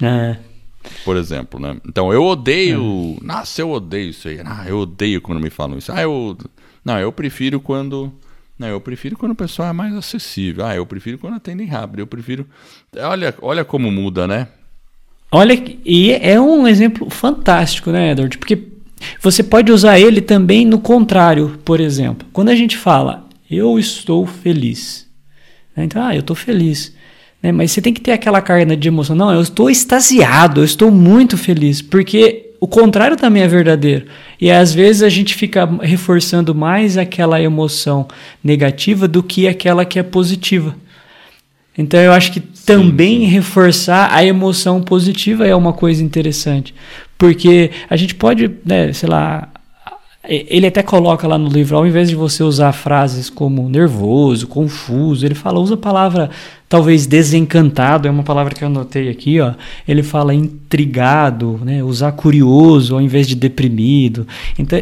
[0.00, 0.36] É.
[1.04, 1.76] Por exemplo, né?
[1.86, 3.16] Então eu odeio.
[3.20, 3.24] É.
[3.24, 4.40] Nossa, eu odeio isso aí.
[4.44, 5.92] Ah, eu odeio quando me falam isso.
[5.92, 6.36] Ah, eu.
[6.84, 8.12] Não, eu prefiro quando.
[8.58, 10.64] Não, eu prefiro quando o pessoal é mais acessível.
[10.64, 12.00] Ah, eu prefiro quando atendem rápido.
[12.00, 12.46] Eu prefiro.
[12.96, 14.48] Olha, olha como muda, né?
[15.30, 15.54] Olha,
[15.84, 18.36] e é um exemplo fantástico, né, Edward?
[18.36, 18.68] Porque
[19.20, 22.28] você pode usar ele também no contrário, por exemplo.
[22.32, 25.08] Quando a gente fala, eu estou feliz.
[25.76, 25.84] Né?
[25.84, 26.94] Então, ah, eu estou feliz.
[27.42, 27.52] Né?
[27.52, 29.16] Mas você tem que ter aquela carga de emoção.
[29.16, 31.82] Não, eu estou extasiado, eu estou muito feliz.
[31.82, 34.06] Porque o contrário também é verdadeiro.
[34.40, 38.06] E às vezes a gente fica reforçando mais aquela emoção
[38.42, 40.76] negativa do que aquela que é positiva.
[41.76, 43.30] Então eu acho que também sim, sim.
[43.32, 46.74] reforçar a emoção positiva é uma coisa interessante.
[47.18, 49.48] Porque a gente pode, né, sei lá,
[50.28, 55.26] ele até coloca lá no livro, ao invés de você usar frases como nervoso, confuso,
[55.26, 56.30] ele fala, usa a palavra
[56.68, 59.54] talvez desencantado, é uma palavra que eu anotei aqui, ó.
[59.86, 61.82] Ele fala intrigado, né?
[61.82, 64.26] Usar curioso ao invés de deprimido.
[64.58, 64.80] Então,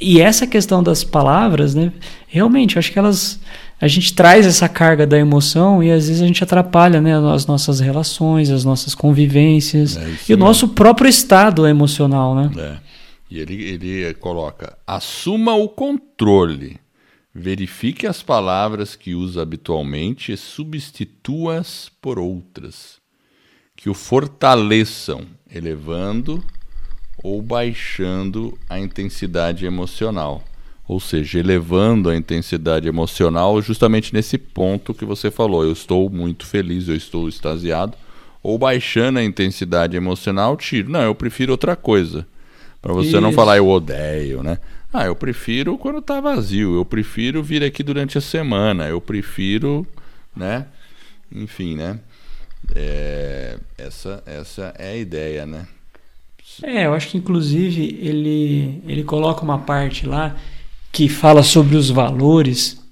[0.00, 1.90] e essa questão das palavras, né?
[2.26, 3.40] Realmente, eu acho que elas
[3.80, 7.46] a gente traz essa carga da emoção e às vezes a gente atrapalha né, as
[7.46, 12.50] nossas relações, as nossas convivências é e o nosso próprio estado emocional, né?
[12.58, 12.88] É.
[13.30, 16.78] E ele, ele coloca: assuma o controle.
[17.34, 22.98] Verifique as palavras que usa habitualmente e substitua-as por outras
[23.78, 26.44] que o fortaleçam, elevando
[27.22, 30.42] ou baixando a intensidade emocional.
[30.86, 35.62] Ou seja, elevando a intensidade emocional justamente nesse ponto que você falou.
[35.62, 37.96] Eu estou muito feliz, eu estou extasiado.
[38.42, 40.90] Ou baixando a intensidade emocional, tiro.
[40.90, 42.26] Não, eu prefiro outra coisa.
[42.80, 43.20] Para você Isso.
[43.20, 44.58] não falar eu odeio, né?
[44.92, 49.86] Ah, eu prefiro quando tá vazio, eu prefiro vir aqui durante a semana, eu prefiro,
[50.34, 50.66] né?
[51.30, 51.98] Enfim, né?
[52.74, 55.66] É, essa, essa é a ideia, né?
[56.62, 60.36] É, eu acho que inclusive ele, ele coloca uma parte lá
[60.90, 62.82] que fala sobre os valores,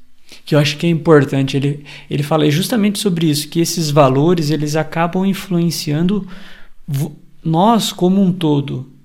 [0.45, 1.57] que eu acho que é importante.
[1.57, 6.29] Ele, ele fala justamente sobre isso, que esses valores eles acabam influenciando
[7.43, 8.96] nós como um todo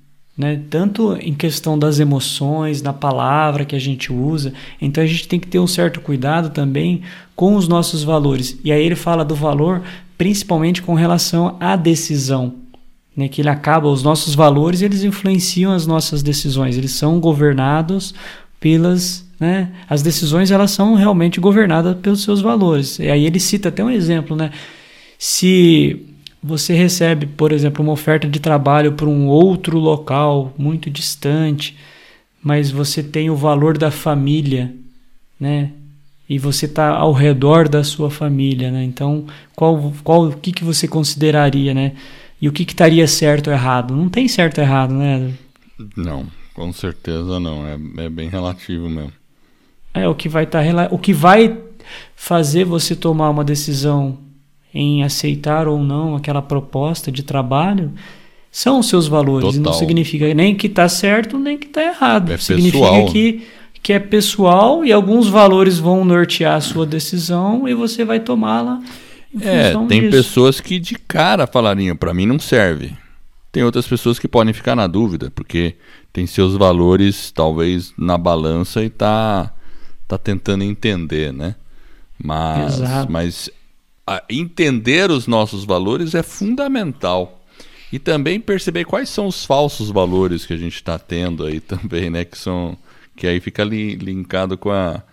[0.41, 0.59] né?
[0.71, 4.51] Tanto em questão das emoções, da palavra que a gente usa.
[4.81, 7.03] Então a gente tem que ter um certo cuidado também
[7.35, 8.59] com os nossos valores.
[8.63, 9.83] E aí ele fala do valor
[10.17, 12.55] principalmente com relação à decisão,
[13.15, 13.27] né?
[13.27, 16.75] Que ele acaba os nossos valores, eles influenciam as nossas decisões.
[16.75, 18.15] Eles são governados
[18.59, 19.71] pelas né?
[19.89, 22.99] As decisões elas são realmente governadas pelos seus valores.
[22.99, 24.51] E aí ele cita até um exemplo, né?
[25.17, 26.10] Se
[26.43, 31.77] você recebe, por exemplo, uma oferta de trabalho para um outro local muito distante,
[32.41, 34.73] mas você tem o valor da família,
[35.39, 35.71] né?
[36.27, 38.83] E você está ao redor da sua família, né?
[38.83, 41.93] Então, qual, qual, o que, que você consideraria, né?
[42.41, 43.95] E o que, que estaria certo ou errado?
[43.95, 45.31] Não tem certo ou errado, né?
[45.95, 46.25] Não,
[46.55, 47.67] com certeza não.
[47.67, 49.13] É, é bem relativo mesmo.
[49.93, 51.59] É o que vai estar tá, o que vai
[52.15, 54.17] fazer você tomar uma decisão
[54.73, 57.91] em aceitar ou não aquela proposta de trabalho
[58.51, 59.55] são os seus valores.
[59.55, 59.61] Total.
[59.61, 62.31] Não significa nem que está certo nem que está errado.
[62.31, 63.05] É significa pessoal.
[63.07, 63.47] que,
[63.81, 68.81] que é pessoal e alguns valores vão nortear a sua decisão e você vai tomá-la.
[69.39, 70.11] É, tem disso.
[70.11, 72.91] pessoas que de cara falariam, para mim não serve.
[73.51, 75.75] Tem outras pessoas que podem ficar na dúvida, porque
[76.11, 79.53] tem seus valores talvez na balança e tá,
[80.07, 81.55] tá tentando entender, né?
[82.21, 83.11] Mas, Exato.
[83.11, 83.49] mas
[84.29, 87.41] entender os nossos valores é fundamental.
[87.91, 92.09] E também perceber quais são os falsos valores que a gente está tendo aí também,
[92.09, 92.23] né?
[92.23, 92.77] Que são.
[93.15, 95.03] Que aí fica li, linkado com a.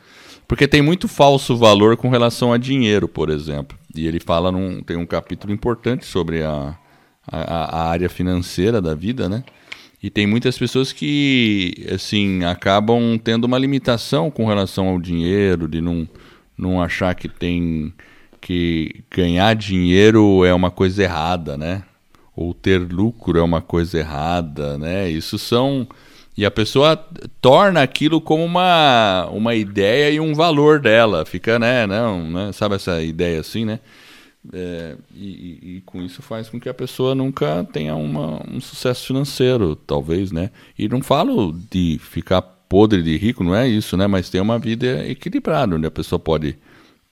[0.46, 3.76] Porque tem muito falso valor com relação a dinheiro, por exemplo.
[3.94, 4.80] E ele fala num.
[4.80, 6.78] Tem um capítulo importante sobre a,
[7.26, 9.42] a, a área financeira da vida, né?
[10.00, 15.80] E tem muitas pessoas que, assim, acabam tendo uma limitação com relação ao dinheiro, de
[15.80, 16.08] não,
[16.56, 17.92] não achar que tem
[18.48, 21.82] que ganhar dinheiro é uma coisa errada, né?
[22.34, 25.10] Ou ter lucro é uma coisa errada, né?
[25.10, 25.86] Isso são
[26.34, 26.96] e a pessoa
[27.42, 31.26] torna aquilo como uma, uma ideia e um valor dela.
[31.26, 32.50] Fica, né, não, né?
[32.52, 33.80] Sabe essa ideia assim, né?
[34.50, 39.08] É, e, e, com isso faz com que a pessoa nunca tenha uma, um sucesso
[39.08, 40.50] financeiro, talvez, né?
[40.78, 44.06] E não falo de ficar podre de rico, não é isso, né?
[44.06, 46.56] Mas ter uma vida equilibrada, onde a pessoa pode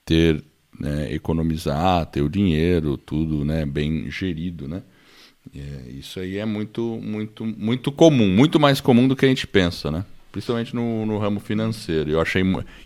[0.02, 0.42] ter,
[0.78, 4.82] né, economizar, ter o dinheiro, tudo, né, bem gerido, né?
[5.54, 9.46] É, isso aí é muito, muito, muito comum, muito mais comum do que a gente
[9.46, 10.04] pensa, né?
[10.36, 12.10] principalmente no, no ramo financeiro.
[12.10, 12.42] Eu achei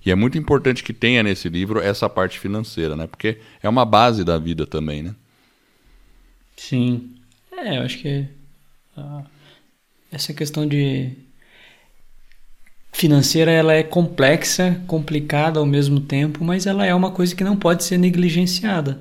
[0.07, 3.09] e é muito importante que tenha nesse livro essa parte financeira, né?
[3.09, 5.17] Porque é uma base da vida também, né?
[6.57, 7.17] Sim,
[7.51, 8.25] é, eu acho que
[8.97, 9.25] uh,
[10.13, 11.13] essa questão de
[13.01, 17.57] financeira ela é complexa, complicada ao mesmo tempo, mas ela é uma coisa que não
[17.57, 19.01] pode ser negligenciada.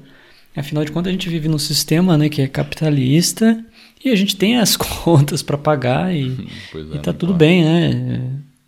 [0.55, 3.61] Afinal de contas, a gente vive num sistema né, que é capitalista
[4.03, 8.21] e a gente tem as contas para pagar e, é, e tá tudo bem, né?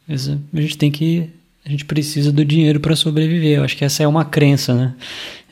[0.10, 1.30] A gente tem que.
[1.66, 3.60] A gente precisa do dinheiro para sobreviver.
[3.60, 4.94] Eu acho que essa é uma crença, né?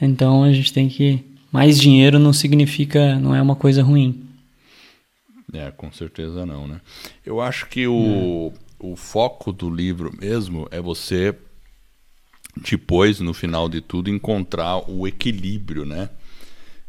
[0.02, 1.24] Então a gente tem que.
[1.52, 3.18] Mais dinheiro não significa.
[3.18, 4.26] não é uma coisa ruim.
[5.54, 6.82] É, com certeza não, né?
[7.26, 8.69] Eu acho que o, é.
[8.80, 11.36] O foco do livro mesmo é você,
[12.70, 16.10] depois, no final de tudo, encontrar o equilíbrio, né?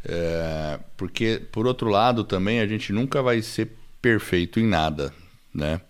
[0.05, 5.13] É, porque, por outro lado, também a gente nunca vai ser perfeito em nada,
[5.53, 5.81] né?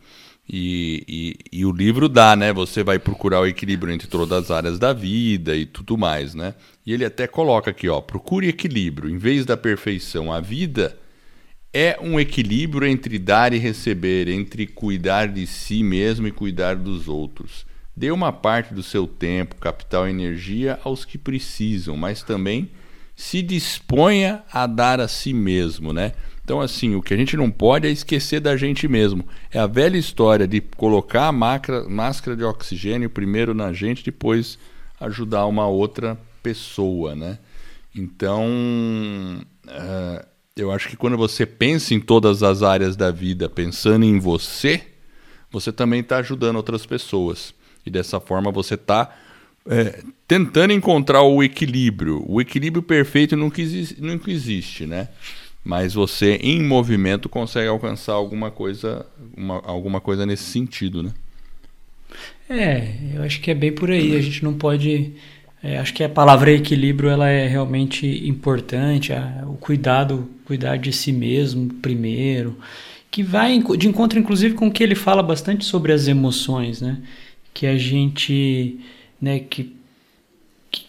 [0.52, 1.04] E,
[1.52, 2.52] e, e, o livro dá, né?
[2.52, 6.56] Você vai procurar o equilíbrio entre todas as áreas da vida e tudo mais, né?
[6.84, 10.32] E ele até coloca aqui, ó, procure equilíbrio em vez da perfeição.
[10.32, 10.98] A vida
[11.72, 17.08] é um equilíbrio entre dar e receber, entre cuidar de si mesmo e cuidar dos
[17.08, 17.64] outros.
[17.96, 22.70] Dê uma parte do seu tempo, capital e energia aos que precisam, mas também
[23.14, 26.12] se disponha a dar a si mesmo, né?
[26.42, 29.24] Então, assim, o que a gente não pode é esquecer da gente mesmo.
[29.52, 34.58] É a velha história de colocar a máscara de oxigênio primeiro na gente, depois
[34.98, 37.38] ajudar uma outra pessoa, né?
[37.94, 38.46] Então,
[39.66, 40.26] uh,
[40.60, 44.82] eu acho que quando você pensa em todas as áreas da vida, pensando em você,
[45.50, 47.54] você também está ajudando outras pessoas.
[47.84, 49.14] E dessa forma você está
[49.66, 52.24] é, tentando encontrar o equilíbrio.
[52.26, 55.08] O equilíbrio perfeito nunca existe, nunca existe, né?
[55.62, 61.12] Mas você, em movimento, consegue alcançar alguma coisa, uma, alguma coisa nesse sentido, né?
[62.48, 64.16] É, eu acho que é bem por aí.
[64.16, 65.12] A gente não pode.
[65.62, 69.12] É, acho que a palavra equilíbrio ela é realmente importante.
[69.46, 72.58] O cuidado, cuidar de si mesmo primeiro,
[73.10, 76.98] que vai de encontro, inclusive, com o que ele fala bastante sobre as emoções, né?
[77.52, 78.80] Que a gente
[79.20, 79.76] né, que,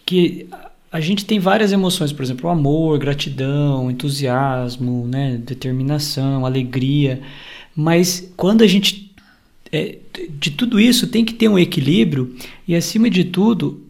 [0.06, 0.46] que
[0.90, 7.20] a gente tem várias emoções, por exemplo, amor, gratidão, entusiasmo, né, determinação, alegria,
[7.74, 9.10] mas quando a gente
[9.70, 9.96] é,
[10.38, 12.36] de tudo isso tem que ter um equilíbrio
[12.68, 13.82] e acima de tudo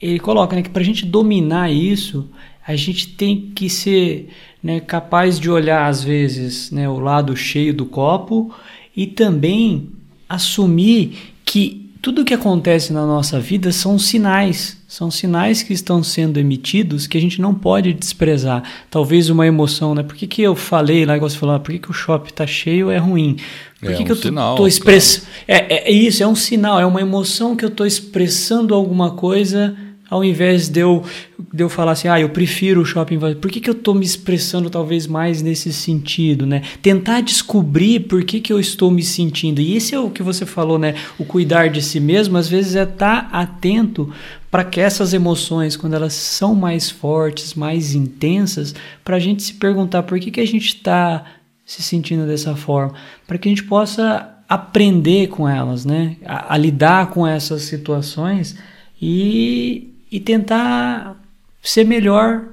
[0.00, 2.28] ele coloca né, que para a gente dominar isso
[2.66, 4.28] a gente tem que ser
[4.62, 8.52] né, capaz de olhar às vezes né, o lado cheio do copo
[8.96, 9.88] e também
[10.28, 16.38] assumir que tudo que acontece na nossa vida são sinais, são sinais que estão sendo
[16.38, 18.62] emitidos que a gente não pode desprezar.
[18.88, 20.04] Talvez uma emoção, né?
[20.04, 22.28] Por que, que eu falei lá, igual você falou, ah, por que, que o shopping
[22.28, 23.36] está cheio é ruim?
[23.80, 25.26] Por que, é que um eu estou expressando?
[25.48, 29.76] É, é, isso, é um sinal, é uma emoção que eu estou expressando alguma coisa
[30.08, 31.02] ao invés de eu,
[31.52, 33.94] de eu falar assim, ah, eu prefiro o shopping vazio, por que, que eu estou
[33.94, 36.62] me expressando talvez mais nesse sentido, né?
[36.80, 39.60] Tentar descobrir por que, que eu estou me sentindo.
[39.60, 40.94] E esse é o que você falou, né?
[41.18, 44.12] O cuidar de si mesmo, às vezes é estar tá atento
[44.50, 49.54] para que essas emoções, quando elas são mais fortes, mais intensas, para a gente se
[49.54, 51.24] perguntar por que, que a gente está
[51.64, 52.94] se sentindo dessa forma,
[53.26, 56.16] para que a gente possa aprender com elas, né?
[56.24, 58.56] A, a lidar com essas situações
[59.02, 61.20] e e tentar
[61.62, 62.44] ser melhor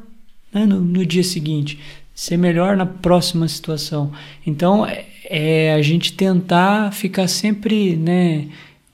[0.54, 1.80] né, no, no, dia seguinte,
[2.14, 4.12] ser melhor na próxima situação.
[4.46, 8.48] Então, é, é a gente tentar ficar sempre, né,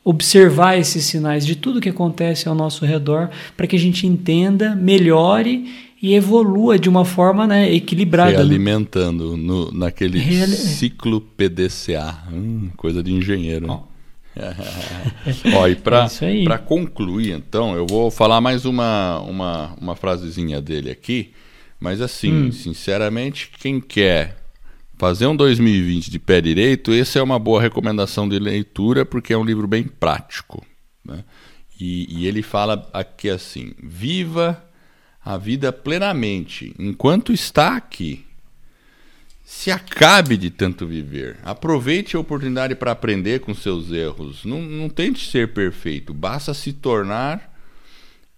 [0.04, 4.76] observar esses sinais de tudo que acontece ao nosso redor, para que a gente entenda,
[4.76, 5.70] melhore
[6.02, 8.32] e evolua de uma forma né, equilibrada.
[8.32, 8.42] Se né?
[8.42, 10.48] alimentando no, naquele Real...
[10.48, 13.68] ciclo PDCA, hum, coisa de engenheiro.
[13.70, 13.90] Oh.
[15.56, 20.90] Ó, e para é concluir, então, eu vou falar mais uma, uma, uma frasezinha dele
[20.90, 21.34] aqui.
[21.80, 22.52] Mas assim, hum.
[22.52, 24.38] sinceramente, quem quer
[24.98, 29.38] fazer um 2020 de pé direito, essa é uma boa recomendação de leitura, porque é
[29.38, 30.66] um livro bem prático.
[31.06, 31.24] Né?
[31.80, 34.62] E, e ele fala aqui assim: viva
[35.24, 38.26] a vida plenamente, enquanto está aqui.
[39.52, 41.38] Se acabe de tanto viver.
[41.44, 44.46] Aproveite a oportunidade para aprender com seus erros.
[44.46, 47.52] Não, não tente ser perfeito, basta se tornar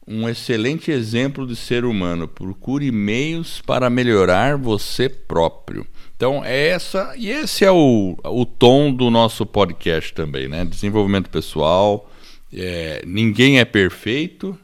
[0.07, 2.29] um excelente exemplo de ser humano.
[2.29, 5.85] Procure meios para melhorar você próprio.
[6.15, 10.63] Então, é essa e esse é o, o tom do nosso podcast também, né?
[10.63, 12.09] Desenvolvimento pessoal.
[12.53, 14.57] É, ninguém é perfeito.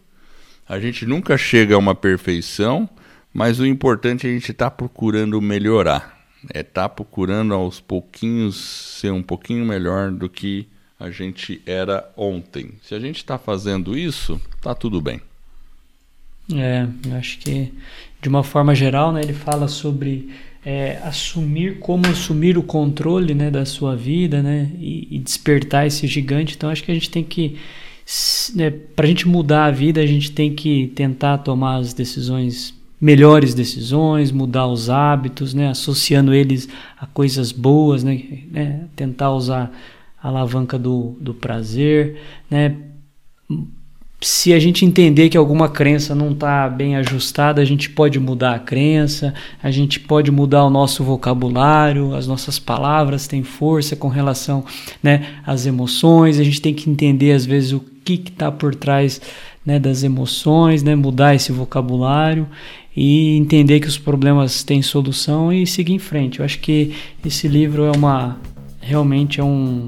[0.68, 2.90] A gente nunca chega a uma perfeição,
[3.34, 6.17] mas o importante é a gente estar tá procurando melhorar
[6.54, 10.68] é tá procurando aos pouquinhos ser um pouquinho melhor do que
[11.00, 12.72] a gente era ontem.
[12.82, 15.22] Se a gente está fazendo isso, tá tudo bem.
[16.54, 17.74] É, eu acho que
[18.22, 20.34] de uma forma geral, né, ele fala sobre
[20.66, 26.08] é, assumir como assumir o controle né, da sua vida, né, e, e despertar esse
[26.08, 26.56] gigante.
[26.56, 27.58] Então acho que a gente tem que
[28.56, 32.74] né, para a gente mudar a vida, a gente tem que tentar tomar as decisões
[33.00, 36.68] melhores decisões, mudar os hábitos, né, associando eles
[37.00, 39.72] a coisas boas, né, né tentar usar
[40.22, 42.20] a alavanca do, do prazer,
[42.50, 42.76] né,
[44.20, 48.56] se a gente entender que alguma crença não está bem ajustada, a gente pode mudar
[48.56, 54.08] a crença, a gente pode mudar o nosso vocabulário, as nossas palavras têm força com
[54.08, 54.66] relação
[55.04, 59.22] né, às emoções, a gente tem que entender às vezes o que está por trás
[59.64, 62.48] né, das emoções, né, mudar esse vocabulário
[62.98, 66.40] e entender que os problemas têm solução e seguir em frente.
[66.40, 68.40] Eu acho que esse livro é uma
[68.82, 69.88] realmente é um,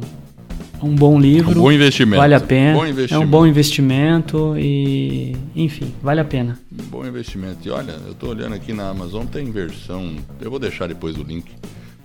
[0.84, 1.58] um bom livro.
[1.58, 2.22] Um bom investimento.
[2.22, 2.78] Vale a pena.
[2.78, 6.60] Um é um bom investimento e enfim, vale a pena.
[6.72, 7.68] Um bom investimento.
[7.68, 11.24] E olha, eu estou olhando aqui na Amazon, tem versão, eu vou deixar depois o
[11.24, 11.52] link.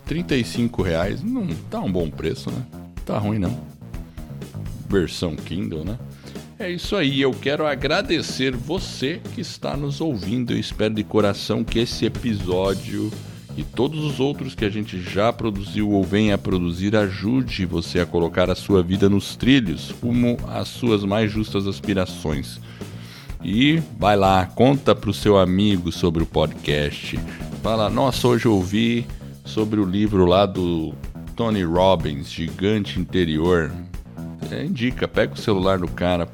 [0.07, 2.63] 35 reais, não tá um bom preço, né?
[3.05, 3.61] Tá ruim não.
[4.89, 5.99] Versão Kindle, né?
[6.65, 10.55] É isso aí, eu quero agradecer você que está nos ouvindo.
[10.55, 13.13] Eu espero de coração que esse episódio
[13.55, 18.01] e todos os outros que a gente já produziu ou venha a produzir ajude você
[18.01, 22.59] a colocar a sua vida nos trilhos rumo às suas mais justas aspirações.
[23.43, 27.21] E vai lá, conta para o seu amigo sobre o podcast.
[27.63, 29.07] Fala, nossa, hoje eu ouvi
[29.45, 30.95] sobre o livro lá do
[31.37, 33.71] Tony Robbins, Gigante Interior.
[34.51, 36.27] É, indica, pega o celular do cara,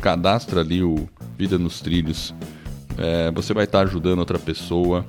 [0.00, 2.34] cadastra ali o Vida nos Trilhos.
[2.98, 5.04] É, você vai estar tá ajudando outra pessoa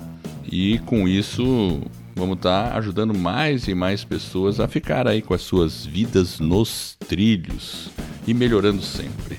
[0.50, 1.80] e com isso
[2.14, 6.38] vamos estar tá ajudando mais e mais pessoas a ficar aí com as suas vidas
[6.38, 7.90] nos trilhos
[8.26, 9.38] e melhorando sempre.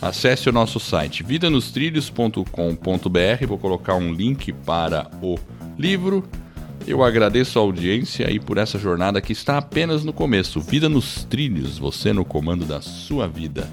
[0.00, 5.38] Acesse o nosso site vidanostrilhos.com.br, vou colocar um link para o
[5.78, 6.24] livro.
[6.86, 10.60] Eu agradeço a audiência e por essa jornada que está apenas no começo.
[10.60, 13.66] Vida nos trilhos, você no comando da sua vida.